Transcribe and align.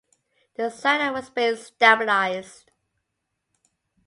The 0.55 0.71
satellite 0.71 1.13
was 1.13 1.27
spin 1.27 1.57
stabilized. 1.57 2.71